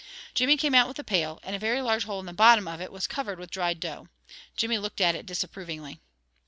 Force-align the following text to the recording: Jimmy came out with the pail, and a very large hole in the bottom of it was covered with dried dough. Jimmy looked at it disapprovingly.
Jimmy 0.33 0.57
came 0.57 0.73
out 0.73 0.87
with 0.87 0.97
the 0.97 1.03
pail, 1.03 1.39
and 1.43 1.55
a 1.55 1.59
very 1.59 1.79
large 1.79 2.05
hole 2.05 2.19
in 2.19 2.25
the 2.25 2.33
bottom 2.33 2.67
of 2.67 2.81
it 2.81 2.91
was 2.91 3.05
covered 3.05 3.37
with 3.37 3.51
dried 3.51 3.79
dough. 3.79 4.07
Jimmy 4.57 4.79
looked 4.79 4.99
at 4.99 5.13
it 5.13 5.27
disapprovingly. 5.27 6.01